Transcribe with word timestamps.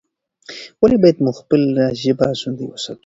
ولې 0.81 0.97
باید 1.01 1.17
موږ 1.23 1.35
خپله 1.41 1.83
ژبه 2.01 2.27
ژوندۍ 2.39 2.65
وساتو؟ 2.67 2.99